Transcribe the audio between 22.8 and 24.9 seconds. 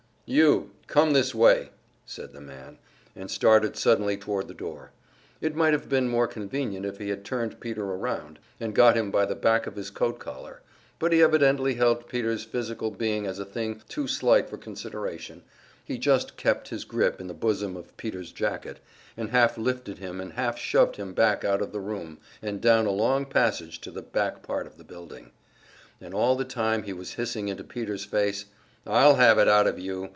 a long passage to the back part of the